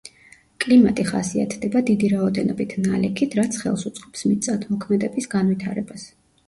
კლიმატი 0.63 1.03
ხასიათდება 1.09 1.83
დიდი 1.91 2.09
რაოდენობით 2.15 2.73
ნალექით, 2.87 3.39
რაც 3.43 3.61
ხელს 3.65 3.87
უწყობს 3.93 4.27
მიწათმოქმედების 4.33 5.35
განვითარებას. 5.39 6.11